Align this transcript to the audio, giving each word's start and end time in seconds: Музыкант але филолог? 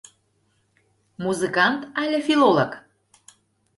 Музыкант 1.25 1.81
але 2.05 2.17
филолог? 2.31 2.71